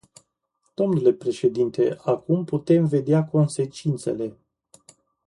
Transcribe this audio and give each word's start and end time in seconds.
Domnule 0.77 1.13
președinte, 1.13 1.97
acum 2.03 2.43
putem 2.43 2.85
vedea 2.85 3.25
consecințele. 3.25 4.37